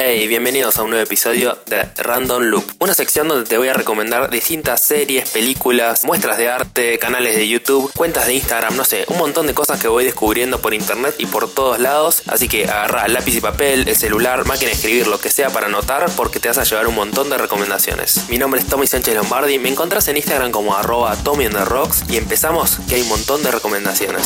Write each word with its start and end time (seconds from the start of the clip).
Hey, 0.00 0.28
bienvenidos 0.28 0.76
a 0.76 0.84
un 0.84 0.90
nuevo 0.90 1.02
episodio 1.02 1.58
de 1.66 1.82
Random 1.96 2.40
Loop, 2.40 2.64
una 2.78 2.94
sección 2.94 3.26
donde 3.26 3.48
te 3.48 3.58
voy 3.58 3.66
a 3.66 3.72
recomendar 3.72 4.30
distintas 4.30 4.80
series, 4.80 5.28
películas, 5.30 6.04
muestras 6.04 6.38
de 6.38 6.48
arte, 6.48 7.00
canales 7.00 7.34
de 7.34 7.48
YouTube, 7.48 7.90
cuentas 7.96 8.28
de 8.28 8.34
Instagram, 8.34 8.76
no 8.76 8.84
sé, 8.84 9.06
un 9.08 9.18
montón 9.18 9.48
de 9.48 9.54
cosas 9.54 9.80
que 9.80 9.88
voy 9.88 10.04
descubriendo 10.04 10.60
por 10.60 10.72
internet 10.72 11.16
y 11.18 11.26
por 11.26 11.52
todos 11.52 11.80
lados. 11.80 12.22
Así 12.28 12.46
que 12.46 12.66
agarra 12.66 13.08
lápiz 13.08 13.34
y 13.34 13.40
papel, 13.40 13.88
el 13.88 13.96
celular, 13.96 14.46
máquina 14.46 14.68
de 14.68 14.76
escribir, 14.76 15.08
lo 15.08 15.18
que 15.18 15.30
sea 15.30 15.50
para 15.50 15.66
anotar, 15.66 16.08
porque 16.16 16.38
te 16.38 16.46
vas 16.46 16.58
a 16.58 16.62
llevar 16.62 16.86
un 16.86 16.94
montón 16.94 17.28
de 17.28 17.36
recomendaciones. 17.36 18.28
Mi 18.28 18.38
nombre 18.38 18.60
es 18.60 18.68
Tommy 18.68 18.86
Sánchez 18.86 19.16
Lombardi, 19.16 19.58
me 19.58 19.68
encontrás 19.68 20.06
en 20.06 20.16
Instagram 20.16 20.52
como 20.52 20.76
arroba 20.76 21.16
Tommy 21.24 21.48
the 21.48 21.64
Rocks 21.64 22.04
y 22.08 22.18
empezamos 22.18 22.78
que 22.88 22.94
hay 22.94 23.02
un 23.02 23.08
montón 23.08 23.42
de 23.42 23.50
recomendaciones. 23.50 24.22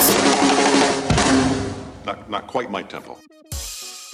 Not, 2.29 2.47
quite 2.47 2.69
my 2.69 2.85
tempo. 2.85 3.19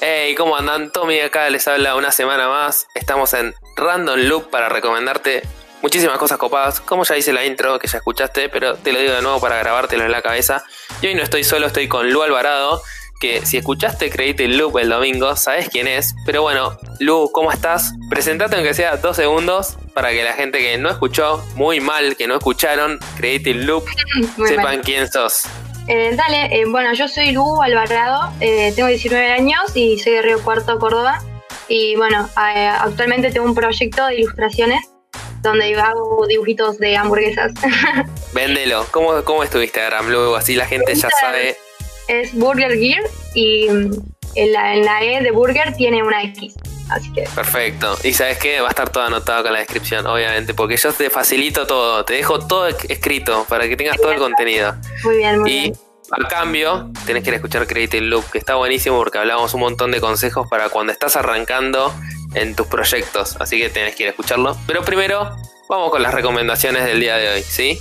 Hey, 0.01 0.37
¿cómo 0.37 0.57
andan? 0.57 0.93
Tommy 0.93 1.19
acá 1.19 1.51
les 1.51 1.67
habla 1.67 1.97
una 1.97 2.13
semana 2.13 2.49
más. 2.49 2.87
Estamos 2.95 3.35
en 3.35 3.53
Random 3.75 4.17
Loop 4.17 4.49
para 4.49 4.69
recomendarte 4.69 5.43
muchísimas 5.83 6.19
cosas 6.19 6.39
copadas. 6.39 6.81
Como 6.81 7.03
ya 7.03 7.17
hice 7.17 7.33
la 7.33 7.45
intro 7.45 7.81
que 7.81 7.89
ya 7.89 7.99
escuchaste, 7.99 8.49
pero 8.49 8.77
te 8.77 8.93
lo 8.93 9.01
digo 9.01 9.13
de 9.15 9.23
nuevo 9.23 9.41
para 9.41 9.59
grabártelo 9.59 10.05
en 10.05 10.13
la 10.13 10.23
cabeza. 10.23 10.63
Y 11.03 11.09
hoy 11.09 11.17
no 11.17 11.25
estoy 11.25 11.43
solo, 11.43 11.67
estoy 11.67 11.89
con 11.89 12.13
Lu 12.13 12.23
Alvarado. 12.23 12.81
Que 13.19 13.45
si 13.45 13.57
escuchaste 13.57 14.09
Creative 14.09 14.55
Loop 14.55 14.79
el 14.79 14.89
domingo, 14.89 15.35
sabes 15.35 15.69
quién 15.69 15.89
es. 15.89 16.15
Pero 16.25 16.43
bueno, 16.43 16.79
Lu, 17.01 17.33
¿cómo 17.33 17.51
estás? 17.51 17.95
Presentate 18.09 18.55
aunque 18.55 18.75
sea 18.75 18.99
dos 18.99 19.17
segundos 19.17 19.79
para 19.95 20.11
que 20.11 20.23
la 20.23 20.35
gente 20.35 20.61
que 20.61 20.79
no 20.79 20.91
escuchó, 20.91 21.45
muy 21.57 21.81
mal, 21.81 22.15
que 22.15 22.29
no 22.29 22.37
escucharon 22.37 23.01
Creative 23.17 23.65
Loop, 23.65 23.85
sepan 24.47 24.81
quién 24.85 25.11
sos. 25.11 25.49
Eh, 25.89 26.15
dale, 26.15 26.55
eh, 26.55 26.65
bueno, 26.67 26.93
yo 26.93 27.09
soy 27.09 27.33
Lu 27.33 27.63
Alvarado, 27.63 28.31
eh, 28.41 28.73
tengo 28.77 28.89
19 28.89 29.33
años 29.33 29.61
y 29.75 29.99
soy 29.99 30.13
de 30.13 30.23
Río 30.23 30.43
Cuarto, 30.43 30.79
Córdoba. 30.79 31.23
Y 31.67 31.97
bueno, 31.97 32.29
actualmente 32.35 33.31
tengo 33.31 33.47
un 33.47 33.55
proyecto 33.55 34.07
de 34.07 34.17
ilustraciones 34.17 34.81
donde 35.43 35.75
hago 35.75 36.27
dibujitos 36.27 36.79
de 36.79 36.97
hamburguesas. 36.97 37.53
Véndelo. 38.33 38.87
¿Cómo, 38.91 39.23
cómo 39.25 39.43
es 39.43 39.51
tu 39.51 39.61
Instagram? 39.61 40.09
Luego 40.09 40.37
así 40.37 40.55
la 40.55 40.67
gente 40.67 40.95
ya 40.95 41.09
sabe. 41.21 41.57
Es 42.07 42.35
Burger 42.35 42.79
Gear 42.79 43.03
y 43.35 43.69
mm, 43.69 43.93
en 44.35 44.53
la, 44.53 44.75
en 44.75 44.85
la 44.85 45.03
E 45.03 45.23
de 45.23 45.31
Burger 45.31 45.75
tiene 45.75 46.03
una 46.03 46.23
X. 46.23 46.55
Así 46.91 47.13
que. 47.13 47.23
Perfecto. 47.35 47.97
Y 48.03 48.13
sabes 48.13 48.39
qué, 48.39 48.61
va 48.61 48.69
a 48.69 48.71
estar 48.71 48.91
todo 48.91 49.05
anotado 49.05 49.43
con 49.43 49.53
la 49.53 49.59
descripción, 49.59 50.07
obviamente, 50.07 50.55
porque 50.55 50.77
yo 50.77 50.93
te 50.93 51.11
facilito 51.11 51.67
todo, 51.67 52.05
te 52.05 52.15
dejo 52.15 52.47
todo 52.47 52.67
escrito 52.67 53.45
para 53.49 53.69
que 53.69 53.77
tengas 53.77 53.99
todo 53.99 54.13
el 54.13 54.19
contenido. 54.19 54.75
Muy 55.05 55.17
bien, 55.19 55.41
muy 55.41 55.51
y, 55.51 55.61
bien. 55.61 55.75
A 56.11 56.29
cambio, 56.29 56.91
tenés 57.07 57.23
que 57.23 57.31
ir 57.31 57.35
a 57.35 57.37
escuchar 57.37 57.67
Creative 57.67 58.07
Loop, 58.07 58.31
que 58.31 58.39
está 58.39 58.55
buenísimo 58.55 58.97
porque 58.97 59.19
hablamos 59.19 59.53
un 59.55 59.61
montón 59.61 59.91
de 59.91 60.01
consejos 60.01 60.49
para 60.49 60.69
cuando 60.69 60.93
estás 60.93 61.17
arrancando 61.17 61.93
en 62.35 62.55
tus 62.55 62.67
proyectos. 62.67 63.37
Así 63.41 63.59
que 63.59 63.69
tenés 63.69 63.95
que 63.95 64.05
ir 64.05 64.07
a 64.09 64.11
escucharlo. 64.11 64.57
Pero 64.67 64.83
primero, 64.85 65.37
vamos 65.69 65.91
con 65.91 66.03
las 66.03 66.15
recomendaciones 66.15 66.85
del 66.85 67.01
día 67.01 67.17
de 67.17 67.29
hoy, 67.29 67.43
¿sí? 67.43 67.79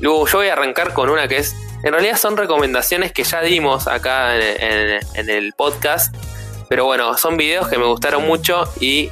Luego 0.00 0.26
yo 0.26 0.38
voy 0.38 0.48
a 0.48 0.54
arrancar 0.54 0.92
con 0.92 1.08
una 1.08 1.28
que 1.28 1.38
es. 1.38 1.54
En 1.84 1.92
realidad 1.92 2.16
son 2.16 2.36
recomendaciones 2.36 3.12
que 3.12 3.22
ya 3.22 3.40
dimos 3.40 3.86
acá 3.86 4.34
en 4.36 5.30
el 5.30 5.52
podcast 5.52 6.12
pero 6.68 6.84
bueno, 6.84 7.16
son 7.16 7.36
videos 7.36 7.68
que 7.68 7.78
me 7.78 7.86
gustaron 7.86 8.26
mucho 8.26 8.70
y 8.78 9.10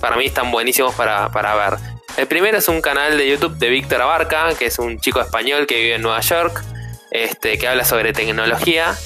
para 0.00 0.16
mí 0.16 0.26
están 0.26 0.50
buenísimos 0.50 0.94
para, 0.94 1.28
ver. 1.28 1.78
El 2.16 2.26
primero 2.26 2.58
es 2.58 2.68
un 2.68 2.80
canal 2.82 3.16
de 3.16 3.28
YouTube 3.28 3.56
de 3.56 3.70
Víctor 3.70 4.02
Abarca, 4.02 4.54
que 4.58 4.66
es 4.66 4.78
un 4.78 5.00
chico 5.00 5.20
español 5.20 5.66
que 5.66 5.76
vive 5.76 5.94
en 5.94 6.02
Nueva 6.02 6.20
York, 6.20 6.62
este, 7.10 7.58
que 7.58 7.68
habla 7.68 7.84
sobre 7.84 8.12
tecnología. 8.12 8.96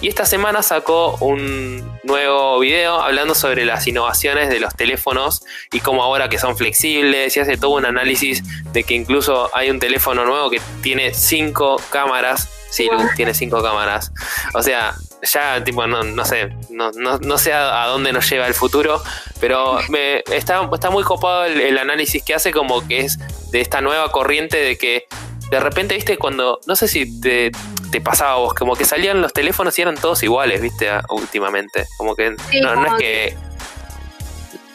Y 0.00 0.06
esta 0.06 0.24
semana 0.24 0.62
sacó 0.62 1.16
un 1.20 1.98
nuevo 2.04 2.60
video 2.60 3.00
hablando 3.00 3.34
sobre 3.34 3.64
las 3.64 3.86
innovaciones 3.88 4.48
de 4.48 4.60
los 4.60 4.76
teléfonos 4.76 5.42
y 5.72 5.80
cómo 5.80 6.04
ahora 6.04 6.28
que 6.28 6.38
son 6.38 6.56
flexibles 6.56 7.36
y 7.36 7.40
hace 7.40 7.56
todo 7.56 7.72
un 7.72 7.84
análisis 7.84 8.44
de 8.72 8.84
que 8.84 8.94
incluso 8.94 9.50
hay 9.54 9.70
un 9.70 9.80
teléfono 9.80 10.24
nuevo 10.24 10.50
que 10.50 10.60
tiene 10.82 11.12
cinco 11.14 11.82
cámaras. 11.90 12.48
Sí, 12.70 12.88
tiene 13.16 13.34
cinco 13.34 13.60
cámaras. 13.60 14.12
O 14.54 14.62
sea, 14.62 14.94
ya 15.22 15.62
tipo 15.64 15.86
no, 15.86 16.02
no 16.02 16.24
sé, 16.24 16.50
no, 16.70 16.92
no, 16.92 17.18
no, 17.18 17.38
sé 17.38 17.52
a, 17.52 17.86
dónde 17.86 18.12
nos 18.12 18.28
lleva 18.30 18.46
el 18.46 18.54
futuro, 18.54 19.02
pero 19.40 19.80
me, 19.88 20.22
está, 20.32 20.68
está 20.72 20.90
muy 20.90 21.02
copado 21.02 21.44
el, 21.44 21.78
análisis 21.78 22.22
que 22.22 22.34
hace 22.34 22.52
como 22.52 22.86
que 22.86 23.00
es 23.00 23.18
de 23.50 23.60
esta 23.60 23.80
nueva 23.80 24.10
corriente 24.10 24.58
de 24.58 24.76
que 24.76 25.06
de 25.50 25.60
repente, 25.60 25.94
viste, 25.94 26.18
cuando, 26.18 26.60
no 26.66 26.76
sé 26.76 26.88
si 26.88 27.20
te, 27.20 27.50
te 27.90 28.00
pasaba 28.00 28.32
a 28.32 28.36
vos, 28.36 28.54
como 28.54 28.76
que 28.76 28.84
salían 28.84 29.20
los 29.20 29.32
teléfonos 29.32 29.78
y 29.78 29.82
eran 29.82 29.96
todos 29.96 30.22
iguales, 30.22 30.60
viste, 30.60 30.90
últimamente, 31.08 31.86
como 31.96 32.14
que 32.14 32.30
no, 32.60 32.76
no 32.76 32.86
es 32.86 32.92
que 32.94 33.36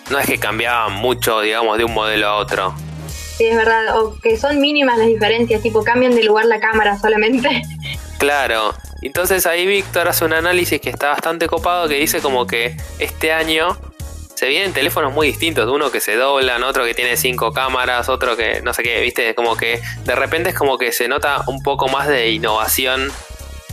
no 0.09 0.19
es 0.19 0.25
que 0.25 0.37
cambiaban 0.37 0.93
mucho, 0.93 1.41
digamos, 1.41 1.77
de 1.77 1.85
un 1.85 1.93
modelo 1.93 2.27
a 2.27 2.35
otro. 2.37 2.75
Sí, 3.37 3.45
es 3.45 3.55
verdad, 3.55 3.97
o 3.99 4.19
que 4.19 4.37
son 4.37 4.59
mínimas 4.59 4.97
las 4.97 5.07
diferencias, 5.07 5.61
tipo 5.61 5.83
cambian 5.83 6.13
de 6.15 6.23
lugar 6.23 6.45
la 6.45 6.59
cámara 6.59 6.97
solamente. 6.99 7.61
Claro, 8.19 8.73
entonces 9.01 9.45
ahí 9.45 9.67
Víctor 9.67 10.07
hace 10.07 10.23
un 10.23 10.31
análisis 10.31 10.79
que 10.79 10.89
está 10.89 11.09
bastante 11.09 11.47
copado 11.47 11.89
que 11.89 11.95
dice 11.95 12.21
como 12.21 12.47
que 12.47 12.77
este 12.97 13.33
año 13.33 13.77
se 14.43 14.49
vienen 14.49 14.73
teléfonos 14.73 15.13
muy 15.13 15.27
distintos, 15.27 15.69
uno 15.69 15.89
que 15.89 16.01
se 16.01 16.17
doblan, 16.17 16.63
otro 16.63 16.83
que 16.83 16.93
tiene 16.93 17.15
cinco 17.15 17.53
cámaras, 17.53 18.09
otro 18.09 18.35
que 18.35 18.59
no 18.61 18.73
sé 18.73 18.83
qué, 18.83 18.99
viste, 18.99 19.33
como 19.35 19.55
que 19.55 19.79
de 20.03 20.15
repente 20.15 20.49
es 20.49 20.55
como 20.55 20.77
que 20.77 20.91
se 20.91 21.07
nota 21.07 21.45
un 21.47 21.63
poco 21.63 21.87
más 21.87 22.09
de 22.09 22.29
innovación 22.29 23.09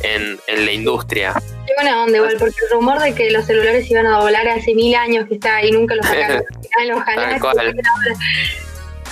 en, 0.03 0.38
la 0.47 0.70
industria. 0.70 1.34
Qué 1.66 1.72
buena 1.76 2.04
onda 2.04 2.19
igual, 2.19 2.36
porque 2.38 2.54
el 2.66 2.70
rumor 2.70 3.00
de 3.00 3.12
que 3.16 3.32
los 3.32 3.47
celulares 3.47 3.91
iban 3.91 4.06
a 4.06 4.20
doblar 4.20 4.47
hace 4.47 4.72
mil 4.76 4.94
años 4.94 5.26
que 5.26 5.34
está 5.34 5.60
y 5.64 5.72
nunca 5.72 5.97
los 5.97 6.06
sacaron. 6.06 6.44
Ojalá 6.94 7.41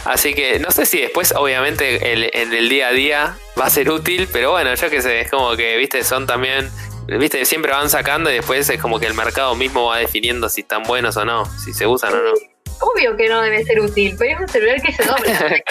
Así 0.04 0.34
que 0.34 0.60
no 0.60 0.70
sé 0.70 0.86
si 0.86 1.00
después, 1.00 1.32
obviamente, 1.32 2.12
en 2.40 2.52
el 2.54 2.68
día 2.68 2.86
a 2.86 2.92
día 2.92 3.36
va 3.60 3.66
a 3.66 3.70
ser 3.70 3.90
útil, 3.90 4.28
pero 4.32 4.52
bueno, 4.52 4.72
yo 4.76 4.90
que 4.90 5.02
sé, 5.02 5.22
es 5.22 5.30
como 5.30 5.56
que, 5.56 5.76
viste, 5.76 6.04
son 6.04 6.24
también, 6.26 6.70
viste, 7.16 7.44
siempre 7.46 7.72
van 7.72 7.88
sacando 7.88 8.30
y 8.30 8.34
después 8.34 8.68
es 8.68 8.80
como 8.80 9.00
que 9.00 9.06
el 9.06 9.14
mercado 9.14 9.54
mismo 9.54 9.86
va 9.86 9.98
definiendo 9.98 10.48
si 10.48 10.60
están 10.60 10.82
buenos 10.82 11.16
o 11.16 11.24
no, 11.24 11.46
si 11.58 11.72
se 11.72 11.86
usan 11.86 12.12
o 12.12 12.16
no. 12.16 12.32
Obvio 12.80 13.16
que 13.16 13.28
no 13.28 13.40
debe 13.40 13.64
ser 13.64 13.80
útil, 13.80 14.14
pero 14.18 14.34
es 14.34 14.40
un 14.40 14.48
celular 14.48 14.80
que 14.82 14.92
se 14.92 15.02
dobla. 15.02 15.62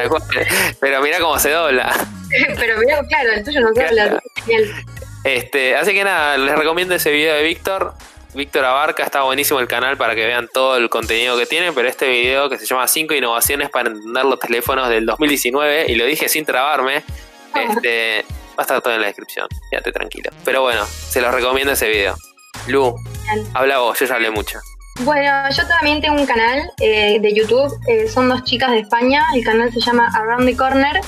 pero 0.80 1.00
mira 1.00 1.18
cómo 1.18 1.38
se 1.38 1.50
dobla. 1.50 1.94
pero 2.58 2.78
mira, 2.78 3.00
claro, 3.08 3.32
el 3.32 3.44
tuyo 3.44 3.60
no 3.60 3.72
se 3.72 3.84
dobla. 3.84 4.20
Este, 5.24 5.76
así 5.76 5.92
que 5.92 6.04
nada, 6.04 6.36
les 6.36 6.58
recomiendo 6.58 6.94
ese 6.94 7.12
video 7.12 7.36
de 7.36 7.44
Víctor. 7.44 7.94
Víctor 8.34 8.64
Abarca, 8.64 9.02
está 9.02 9.22
buenísimo 9.22 9.58
el 9.58 9.66
canal 9.66 9.96
para 9.96 10.14
que 10.14 10.24
vean 10.24 10.48
todo 10.52 10.76
el 10.76 10.88
contenido 10.88 11.36
que 11.36 11.46
tiene, 11.46 11.72
pero 11.72 11.88
este 11.88 12.08
video 12.08 12.48
que 12.48 12.58
se 12.58 12.66
llama 12.66 12.86
5 12.86 13.14
innovaciones 13.14 13.70
para 13.70 13.90
entender 13.90 14.24
los 14.24 14.38
teléfonos 14.38 14.88
del 14.88 15.04
2019, 15.06 15.86
y 15.88 15.94
lo 15.96 16.04
dije 16.04 16.28
sin 16.28 16.44
trabarme, 16.44 17.02
este, 17.54 18.24
va 18.60 18.62
a 18.62 18.66
estar 18.66 18.82
todo 18.82 18.94
en 18.94 19.00
la 19.00 19.06
descripción, 19.06 19.46
quédate 19.70 19.90
tranquilo. 19.90 20.30
Pero 20.44 20.60
bueno, 20.60 20.84
se 20.84 21.22
los 21.22 21.32
recomiendo 21.32 21.72
ese 21.72 21.88
video. 21.88 22.14
Lu, 22.66 22.94
habla 23.54 23.78
vos, 23.78 23.98
yo 23.98 24.04
ya 24.04 24.16
hablé 24.16 24.30
mucho. 24.30 24.58
Bueno, 25.00 25.32
yo 25.50 25.66
también 25.66 26.02
tengo 26.02 26.20
un 26.20 26.26
canal 26.26 26.70
eh, 26.78 27.18
de 27.20 27.32
YouTube, 27.32 27.72
eh, 27.88 28.06
son 28.06 28.28
dos 28.28 28.44
chicas 28.44 28.70
de 28.72 28.80
España, 28.80 29.24
el 29.34 29.42
canal 29.42 29.72
se 29.72 29.80
llama 29.80 30.10
Around 30.14 30.46
the 30.46 30.56
Corner 30.56 31.00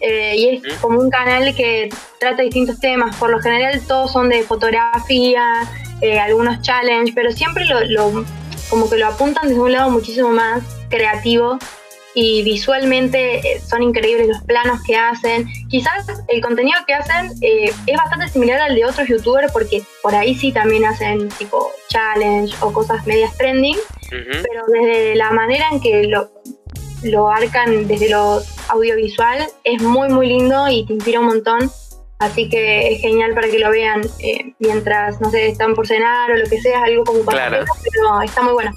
eh, 0.00 0.34
y 0.36 0.48
es 0.66 0.78
como 0.78 0.98
un 0.98 1.10
canal 1.10 1.54
que 1.54 1.88
trata 2.18 2.42
distintos 2.42 2.80
temas, 2.80 3.14
por 3.16 3.30
lo 3.30 3.38
general 3.38 3.80
todos 3.86 4.10
son 4.12 4.30
de 4.30 4.42
fotografía, 4.42 5.62
eh, 6.00 6.18
algunos 6.18 6.60
challenges, 6.62 7.14
pero 7.14 7.30
siempre 7.30 7.66
lo, 7.66 8.24
como 8.68 8.90
que 8.90 8.96
lo 8.96 9.06
apuntan 9.06 9.48
desde 9.48 9.60
un 9.60 9.70
lado 9.70 9.90
muchísimo 9.90 10.30
más 10.30 10.64
creativo 10.88 11.58
y 12.18 12.42
visualmente 12.44 13.40
eh, 13.40 13.60
son 13.60 13.82
increíbles 13.82 14.28
los 14.28 14.42
planos 14.44 14.82
que 14.84 14.96
hacen. 14.96 15.46
Quizás 15.68 16.06
el 16.28 16.40
contenido 16.40 16.78
que 16.86 16.94
hacen 16.94 17.30
eh, 17.42 17.70
es 17.86 17.96
bastante 17.96 18.26
similar 18.28 18.58
al 18.58 18.74
de 18.74 18.86
otros 18.86 19.06
youtubers 19.06 19.52
porque 19.52 19.82
por 20.02 20.14
ahí 20.14 20.34
sí 20.34 20.50
también 20.50 20.86
hacen 20.86 21.28
tipo 21.28 21.70
challenge 21.88 22.56
o 22.60 22.72
cosas 22.72 23.06
medias 23.06 23.36
trending, 23.36 23.76
pero 24.08 24.64
desde 24.72 25.14
la 25.14 25.30
manera 25.32 25.66
en 25.70 25.78
que 25.78 26.04
lo, 26.04 26.30
lo 27.02 27.28
arcan 27.28 27.86
desde 27.86 28.08
lo 28.08 28.40
audiovisual 28.68 29.46
es 29.62 29.82
muy 29.82 30.08
muy 30.08 30.26
lindo 30.26 30.68
y 30.68 30.86
te 30.86 30.94
inspira 30.94 31.20
un 31.20 31.26
montón. 31.26 31.70
Así 32.18 32.48
que 32.48 32.94
es 32.94 33.02
genial 33.02 33.34
para 33.34 33.50
que 33.50 33.58
lo 33.58 33.70
vean 33.70 34.00
eh, 34.20 34.54
mientras, 34.58 35.20
no 35.20 35.30
sé, 35.30 35.48
están 35.48 35.74
por 35.74 35.86
cenar 35.86 36.30
o 36.30 36.36
lo 36.38 36.48
que 36.48 36.62
sea, 36.62 36.84
algo 36.84 37.04
como 37.04 37.22
para 37.26 37.48
claro. 37.48 37.66
pero 37.92 38.22
está 38.22 38.40
muy 38.40 38.54
bueno. 38.54 38.72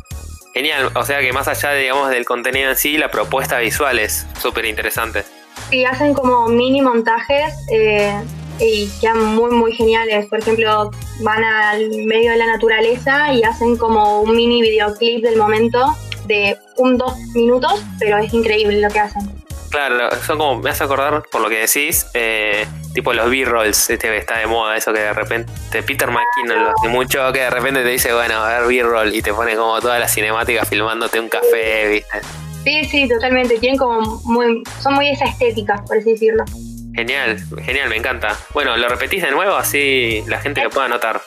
Genial, 0.53 0.89
o 0.95 1.05
sea 1.05 1.19
que 1.21 1.31
más 1.31 1.47
allá, 1.47 1.73
digamos, 1.73 2.09
del 2.09 2.25
contenido 2.25 2.71
en 2.71 2.75
sí, 2.75 2.97
la 2.97 3.09
propuesta 3.09 3.59
visual 3.59 3.99
es 3.99 4.25
súper 4.41 4.65
interesante. 4.65 5.23
Sí, 5.69 5.85
hacen 5.85 6.13
como 6.13 6.47
mini 6.47 6.81
montajes 6.81 7.53
eh, 7.71 8.13
y 8.59 8.89
quedan 8.99 9.23
muy, 9.35 9.51
muy 9.51 9.73
geniales. 9.73 10.25
Por 10.25 10.39
ejemplo, 10.39 10.89
van 11.21 11.43
al 11.43 11.89
medio 12.05 12.31
de 12.31 12.37
la 12.37 12.47
naturaleza 12.47 13.33
y 13.33 13.43
hacen 13.43 13.77
como 13.77 14.21
un 14.21 14.35
mini 14.35 14.61
videoclip 14.61 15.23
del 15.23 15.37
momento 15.37 15.95
de 16.25 16.57
un, 16.77 16.97
dos 16.97 17.17
minutos, 17.33 17.83
pero 17.99 18.17
es 18.17 18.33
increíble 18.33 18.81
lo 18.81 18.89
que 18.89 18.99
hacen. 18.99 19.38
Claro, 19.69 20.09
son 20.25 20.37
como, 20.37 20.61
me 20.61 20.71
hace 20.71 20.83
acordar 20.83 21.23
por 21.31 21.41
lo 21.41 21.49
que 21.49 21.59
decís, 21.59 22.07
eh, 22.13 22.65
tipo 22.93 23.13
los 23.13 23.29
B-rolls, 23.29 23.89
este 23.89 24.17
está 24.17 24.39
de 24.39 24.47
moda, 24.47 24.75
eso 24.75 24.91
que 24.91 24.99
de 24.99 25.13
repente 25.13 25.51
Peter 25.83 26.09
McKinnon 26.09 26.63
lo 26.63 26.71
hace 26.71 26.87
mucho, 26.87 27.31
que 27.31 27.41
de 27.41 27.49
repente 27.51 27.83
te 27.83 27.89
dice, 27.89 28.11
bueno, 28.13 28.43
a 28.43 28.59
ver 28.59 28.67
B-roll 28.67 29.13
y 29.13 29.21
te 29.21 29.33
pone 29.33 29.55
como 29.55 29.79
toda 29.79 29.99
la 29.99 30.07
cinemática 30.07 30.65
filmándote 30.65 31.19
un 31.19 31.29
café, 31.29 31.87
¿viste? 31.87 32.21
Sí, 32.63 32.83
sí, 32.85 33.07
totalmente. 33.07 33.57
Tienen 33.59 33.77
como 33.77 34.01
muy, 34.25 34.63
son 34.81 34.95
muy 34.95 35.09
esa 35.09 35.25
estética, 35.25 35.83
por 35.87 35.97
así 35.97 36.11
decirlo. 36.11 36.43
Genial, 36.93 37.39
genial, 37.63 37.89
me 37.89 37.95
encanta. 37.95 38.35
Bueno, 38.53 38.75
lo 38.75 38.89
repetís 38.89 39.21
de 39.21 39.31
nuevo 39.31 39.55
así 39.55 40.23
la 40.27 40.39
gente 40.39 40.63
lo 40.63 40.69
pueda 40.69 40.87
notar. 40.87 41.21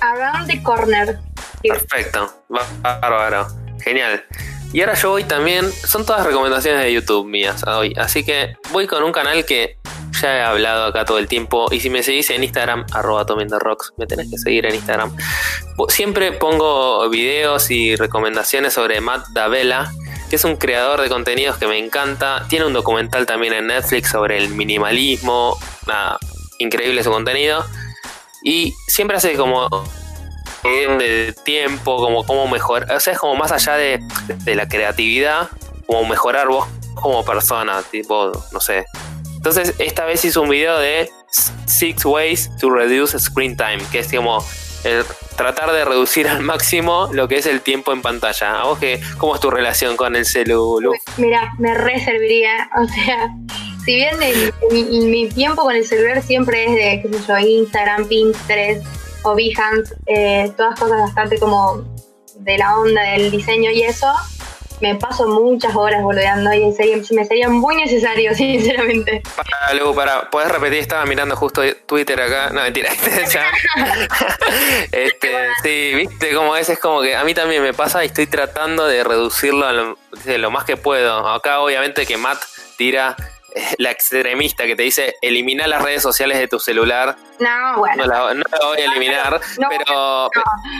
Around 0.00 0.48
the 0.48 0.62
Corner. 0.62 1.18
Perfecto, 1.62 2.42
bárbaro, 2.82 3.46
genial. 3.84 4.24
Y 4.72 4.80
ahora 4.80 4.94
yo 4.94 5.10
voy 5.10 5.24
también, 5.24 5.70
son 5.70 6.06
todas 6.06 6.24
recomendaciones 6.26 6.82
de 6.82 6.92
YouTube 6.92 7.26
mías 7.26 7.62
hoy, 7.66 7.94
así 7.98 8.24
que 8.24 8.56
voy 8.70 8.86
con 8.86 9.02
un 9.02 9.12
canal 9.12 9.44
que 9.44 9.76
ya 10.20 10.36
he 10.36 10.42
hablado 10.42 10.86
acá 10.86 11.04
todo 11.04 11.18
el 11.18 11.28
tiempo 11.28 11.66
y 11.70 11.80
si 11.80 11.90
me 11.90 12.02
seguís 12.02 12.30
en 12.30 12.42
Instagram, 12.42 12.86
arroba 12.92 13.26
rocks, 13.58 13.92
me 13.96 14.06
tenés 14.06 14.30
que 14.30 14.38
seguir 14.38 14.66
en 14.66 14.74
Instagram. 14.74 15.14
Siempre 15.88 16.32
pongo 16.32 17.08
videos 17.08 17.70
y 17.70 17.96
recomendaciones 17.96 18.72
sobre 18.72 19.00
Matt 19.00 19.26
Davella, 19.34 19.90
que 20.30 20.36
es 20.36 20.44
un 20.44 20.56
creador 20.56 21.00
de 21.00 21.08
contenidos 21.08 21.56
que 21.56 21.66
me 21.66 21.78
encanta. 21.78 22.46
Tiene 22.48 22.66
un 22.66 22.72
documental 22.72 23.26
también 23.26 23.52
en 23.52 23.66
Netflix 23.66 24.10
sobre 24.10 24.38
el 24.38 24.48
minimalismo, 24.50 25.58
nada, 25.86 26.18
increíble 26.58 27.02
su 27.02 27.10
contenido. 27.10 27.64
Y 28.44 28.74
siempre 28.86 29.16
hace 29.16 29.34
como 29.34 29.68
de 30.62 31.34
tiempo, 31.44 31.96
como 31.96 32.24
cómo 32.24 32.46
mejorar, 32.46 32.90
o 32.92 33.00
sea, 33.00 33.12
es 33.12 33.18
como 33.18 33.34
más 33.36 33.52
allá 33.52 33.74
de, 33.74 34.00
la 34.46 34.68
creatividad, 34.68 35.48
como 35.86 36.04
mejorar 36.04 36.48
vos 36.48 36.68
como 36.94 37.24
persona, 37.24 37.82
tipo, 37.90 38.32
no 38.52 38.60
sé. 38.60 38.84
Entonces, 39.36 39.74
esta 39.78 40.04
vez 40.04 40.24
hizo 40.24 40.42
un 40.42 40.48
video 40.48 40.78
de 40.78 41.10
Six 41.66 42.04
Ways 42.04 42.50
to 42.60 42.70
Reduce 42.70 43.18
Screen 43.18 43.56
Time, 43.56 43.78
que 43.90 44.00
es 44.00 44.12
como 44.12 44.44
tratar 45.36 45.72
de 45.72 45.84
reducir 45.84 46.28
al 46.28 46.40
máximo 46.40 47.08
lo 47.12 47.28
que 47.28 47.38
es 47.38 47.46
el 47.46 47.60
tiempo 47.60 47.92
en 47.92 48.02
pantalla. 48.02 48.60
¿A 48.60 48.64
vos 48.64 48.78
qué, 48.78 49.00
cómo 49.18 49.34
es 49.34 49.40
tu 49.40 49.50
relación 49.50 49.96
con 49.96 50.14
el 50.14 50.24
celular? 50.24 50.92
Mira, 51.16 51.52
me 51.58 51.74
reservaría, 51.74 52.70
o 52.80 52.86
sea, 52.86 53.34
si 53.84 53.96
bien 53.96 54.16
mi, 54.70 55.28
tiempo 55.28 55.62
con 55.62 55.74
el 55.74 55.84
celular 55.84 56.22
siempre 56.22 56.64
es 56.64 56.70
de, 56.70 57.02
qué 57.02 57.18
sé 57.18 57.24
yo, 57.26 57.38
Instagram, 57.38 58.06
Pinterest 58.06 59.01
o 59.22 59.34
Behance, 59.34 59.94
eh, 60.06 60.52
todas 60.56 60.78
cosas 60.78 61.00
bastante 61.00 61.38
como 61.38 61.84
de 62.36 62.58
la 62.58 62.76
onda 62.76 63.02
del 63.02 63.30
diseño 63.30 63.70
y 63.70 63.82
eso, 63.82 64.12
me 64.82 64.96
paso 64.96 65.28
muchas 65.28 65.74
horas 65.76 66.02
boludeando 66.02 66.52
y 66.52 66.64
en 66.64 66.74
serio 66.74 67.00
me 67.12 67.24
sería 67.24 67.48
muy 67.48 67.76
necesario, 67.76 68.34
sinceramente. 68.34 69.22
Para, 69.36 69.74
luego, 69.74 69.94
para, 69.94 70.28
¿podés 70.28 70.50
repetir? 70.50 70.80
Estaba 70.80 71.06
mirando 71.06 71.36
justo 71.36 71.62
Twitter 71.86 72.20
acá. 72.20 72.50
No, 72.50 72.62
mentira. 72.62 72.90
este, 74.92 75.30
sí, 75.62 75.94
viste 75.94 76.34
cómo 76.34 76.56
es, 76.56 76.68
es 76.68 76.80
como 76.80 77.00
que 77.00 77.14
a 77.14 77.24
mí 77.24 77.32
también 77.32 77.62
me 77.62 77.72
pasa 77.72 78.02
y 78.02 78.08
estoy 78.08 78.26
tratando 78.26 78.86
de 78.86 79.04
reducirlo 79.04 79.66
a 79.66 79.72
lo, 79.72 79.96
lo 80.26 80.50
más 80.50 80.64
que 80.64 80.76
puedo. 80.76 81.28
Acá 81.28 81.60
obviamente 81.60 82.04
que 82.04 82.16
Matt 82.16 82.42
tira 82.76 83.16
la 83.78 83.90
extremista 83.90 84.64
que 84.66 84.76
te 84.76 84.82
dice 84.82 85.16
elimina 85.20 85.66
las 85.66 85.82
redes 85.82 86.02
sociales 86.02 86.38
de 86.38 86.48
tu 86.48 86.58
celular. 86.58 87.16
No, 87.38 87.78
bueno. 87.78 88.06
No 88.06 88.12
la, 88.12 88.44
voy 88.62 88.80
a 88.80 88.84
eliminar, 88.84 89.40
pero, 89.68 90.30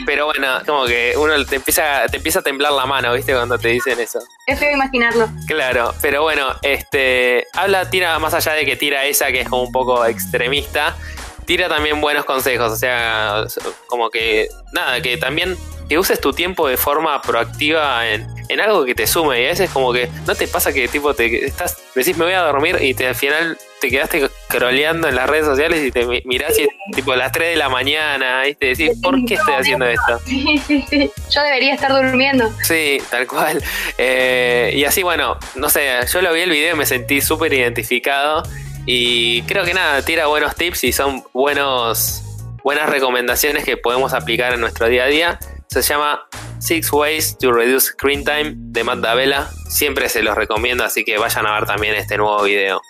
pero 0.06 0.26
bueno, 0.26 0.48
como 0.66 0.84
que 0.86 1.14
uno 1.16 1.44
te 1.44 1.56
empieza, 1.56 2.06
te 2.08 2.18
empieza 2.18 2.40
a 2.40 2.42
temblar 2.42 2.72
la 2.72 2.86
mano, 2.86 3.12
¿viste? 3.12 3.32
Cuando 3.32 3.58
te 3.58 3.68
dicen 3.68 3.98
eso. 3.98 4.20
Es 4.46 4.58
feo 4.58 4.70
imaginarlo. 4.72 5.28
Claro, 5.46 5.94
pero 6.00 6.22
bueno, 6.22 6.54
este 6.62 7.46
habla, 7.52 7.90
tira 7.90 8.18
más 8.18 8.34
allá 8.34 8.52
de 8.52 8.64
que 8.64 8.76
tira 8.76 9.04
esa 9.04 9.32
que 9.32 9.40
es 9.40 9.48
como 9.48 9.62
un 9.62 9.72
poco 9.72 10.04
extremista, 10.06 10.96
tira 11.44 11.68
también 11.68 12.00
buenos 12.00 12.24
consejos, 12.24 12.72
o 12.72 12.76
sea, 12.76 13.44
como 13.86 14.10
que 14.10 14.48
nada, 14.72 15.00
que 15.02 15.16
también 15.16 15.56
que 15.92 15.98
uses 15.98 16.18
tu 16.22 16.32
tiempo 16.32 16.68
de 16.68 16.78
forma 16.78 17.20
proactiva 17.20 18.08
en, 18.08 18.26
algo 18.58 18.86
que 18.86 18.94
te 18.94 19.06
sume. 19.06 19.42
Y 19.42 19.44
a 19.44 19.48
veces 19.48 19.68
como 19.68 19.92
que 19.92 20.08
no 20.26 20.34
te 20.34 20.48
pasa 20.48 20.72
que 20.72 20.88
tipo 20.88 21.12
te 21.12 21.44
estás, 21.44 21.76
decís 21.94 22.16
me 22.16 22.24
voy 22.24 22.32
a 22.32 22.40
dormir 22.40 22.78
y 22.80 22.94
te, 22.94 23.08
al 23.08 23.14
final 23.14 23.58
te 23.78 23.90
quedaste 23.90 24.26
croleando 24.48 25.06
en 25.06 25.16
las 25.16 25.28
redes 25.28 25.44
sociales 25.44 25.84
y 25.84 25.90
te 25.90 26.06
mirás 26.24 26.58
y 26.58 26.62
es 26.62 26.68
tipo 26.94 27.12
a 27.12 27.16
las 27.16 27.30
3 27.30 27.50
de 27.50 27.56
la 27.56 27.68
mañana 27.68 28.48
y 28.48 28.54
te 28.54 28.68
decís, 28.68 28.92
¿por 29.02 29.22
qué 29.26 29.34
estoy 29.34 29.52
haciendo 29.52 29.84
esto? 29.84 30.18
Sí, 30.24 30.62
sí, 30.66 30.82
sí. 30.88 31.10
Yo 31.28 31.42
debería 31.42 31.74
estar 31.74 31.92
durmiendo. 31.92 32.50
Sí, 32.62 33.02
tal 33.10 33.26
cual. 33.26 33.62
Eh, 33.98 34.72
y 34.74 34.84
así, 34.84 35.02
bueno, 35.02 35.36
no 35.56 35.68
sé, 35.68 35.90
yo 36.10 36.22
lo 36.22 36.32
vi 36.32 36.40
el 36.40 36.50
video 36.50 36.74
y 36.74 36.78
me 36.78 36.86
sentí 36.86 37.20
súper 37.20 37.52
identificado. 37.52 38.44
Y 38.86 39.42
creo 39.42 39.64
que 39.64 39.74
nada, 39.74 40.00
tira 40.02 40.26
buenos 40.26 40.56
tips 40.56 40.84
y 40.84 40.92
son 40.92 41.22
buenos, 41.34 42.22
buenas 42.64 42.88
recomendaciones 42.88 43.64
que 43.64 43.76
podemos 43.76 44.14
aplicar 44.14 44.54
en 44.54 44.60
nuestro 44.62 44.88
día 44.88 45.04
a 45.04 45.08
día. 45.08 45.38
Se 45.72 45.80
llama 45.80 46.28
Six 46.58 46.92
Ways 46.92 47.38
to 47.38 47.50
Reduce 47.50 47.92
Screen 47.92 48.24
Time 48.24 48.52
de 48.56 48.84
Matt 48.84 48.98
Davella. 48.98 49.48
Siempre 49.70 50.10
se 50.10 50.22
los 50.22 50.36
recomiendo, 50.36 50.84
así 50.84 51.02
que 51.02 51.16
vayan 51.16 51.46
a 51.46 51.54
ver 51.54 51.64
también 51.64 51.94
este 51.94 52.18
nuevo 52.18 52.42
video. 52.42 52.82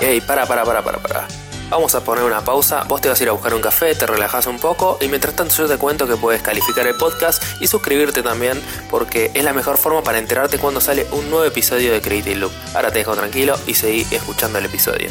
Ey, 0.00 0.22
para, 0.22 0.46
para, 0.46 0.64
para, 0.64 0.80
para, 0.80 0.96
para. 0.96 1.28
Vamos 1.68 1.94
a 1.94 2.02
poner 2.02 2.24
una 2.24 2.40
pausa, 2.40 2.84
vos 2.84 3.02
te 3.02 3.10
vas 3.10 3.20
a 3.20 3.22
ir 3.22 3.28
a 3.28 3.32
buscar 3.32 3.52
un 3.52 3.60
café, 3.60 3.94
te 3.94 4.06
relajas 4.06 4.46
un 4.46 4.58
poco 4.58 4.96
y 5.02 5.08
mientras 5.08 5.36
tanto 5.36 5.54
yo 5.56 5.68
te 5.68 5.76
cuento 5.76 6.08
que 6.08 6.16
puedes 6.16 6.40
calificar 6.40 6.86
el 6.86 6.94
podcast 6.94 7.42
y 7.60 7.66
suscribirte 7.66 8.22
también 8.22 8.62
porque 8.88 9.30
es 9.34 9.44
la 9.44 9.52
mejor 9.52 9.76
forma 9.76 10.02
para 10.02 10.18
enterarte 10.18 10.56
cuando 10.56 10.80
sale 10.80 11.06
un 11.12 11.28
nuevo 11.28 11.44
episodio 11.44 11.92
de 11.92 12.00
Creative 12.00 12.36
Loop. 12.36 12.52
Ahora 12.74 12.92
te 12.92 13.00
dejo 13.00 13.14
tranquilo 13.14 13.56
y 13.66 13.74
seguí 13.74 14.06
escuchando 14.10 14.58
el 14.58 14.64
episodio. 14.64 15.10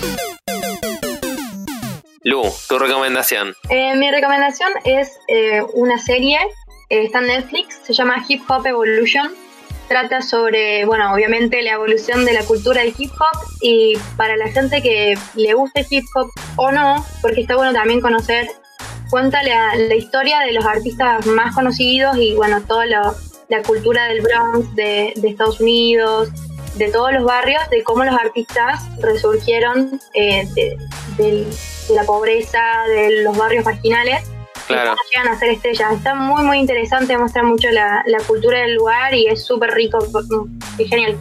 Lu, 2.23 2.51
tu 2.67 2.79
recomendación. 2.79 3.55
Eh, 3.69 3.95
mi 3.95 4.09
recomendación 4.09 4.71
es 4.85 5.11
eh, 5.27 5.61
una 5.75 5.99
serie 5.99 6.39
está 6.89 7.19
en 7.19 7.27
Netflix, 7.27 7.79
se 7.83 7.93
llama 7.93 8.23
Hip 8.27 8.43
Hop 8.49 8.65
Evolution. 8.65 9.31
Trata 9.87 10.21
sobre, 10.21 10.83
bueno, 10.85 11.13
obviamente 11.13 11.61
la 11.61 11.73
evolución 11.73 12.25
de 12.25 12.33
la 12.33 12.43
cultura 12.43 12.81
del 12.81 12.93
hip 12.97 13.11
hop 13.11 13.47
y 13.61 13.93
para 14.17 14.35
la 14.35 14.47
gente 14.47 14.81
que 14.81 15.15
le 15.35 15.53
guste 15.53 15.85
hip 15.87 16.05
hop 16.15 16.31
o 16.55 16.71
no, 16.71 17.05
porque 17.21 17.41
está 17.41 17.55
bueno 17.55 17.71
también 17.71 18.01
conocer, 18.01 18.47
cuenta 19.11 19.43
la, 19.43 19.75
historia 19.95 20.39
de 20.39 20.53
los 20.53 20.65
artistas 20.65 21.23
más 21.27 21.53
conocidos 21.53 22.17
y 22.17 22.33
bueno, 22.33 22.63
toda 22.63 22.87
la 22.87 23.13
cultura 23.67 24.07
del 24.07 24.21
Bronx, 24.21 24.73
de, 24.75 25.13
Estados 25.23 25.59
Unidos, 25.59 26.29
de 26.77 26.91
todos 26.91 27.13
los 27.13 27.23
barrios, 27.23 27.61
de 27.69 27.83
cómo 27.83 28.03
los 28.03 28.15
artistas 28.15 28.81
resurgieron 28.99 30.01
eh, 30.15 30.47
de, 31.17 31.47
la 31.93 32.03
pobreza, 32.05 32.59
de 32.89 33.21
los 33.21 33.37
barrios 33.37 33.63
marginales 33.65 34.27
claro. 34.67 34.95
llegan 35.11 35.33
a 35.33 35.39
ser 35.39 35.49
estrellas. 35.49 35.93
Está 35.93 36.15
muy, 36.15 36.43
muy 36.43 36.59
interesante, 36.59 37.17
muestra 37.17 37.43
mucho 37.43 37.69
la, 37.71 38.03
cultura 38.27 38.59
del 38.59 38.75
lugar 38.75 39.13
y 39.13 39.27
es 39.27 39.45
súper 39.45 39.71
rico, 39.71 39.99
y 40.77 40.85
genial. 40.85 41.17